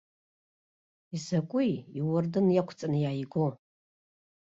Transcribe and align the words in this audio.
Изакәи, 1.15 1.73
иуардын 1.99 2.47
иақәҵаны 2.51 2.97
иааиго? 3.03 3.45